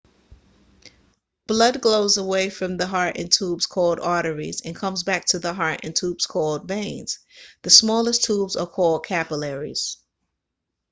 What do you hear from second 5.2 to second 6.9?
to the heart in tubes called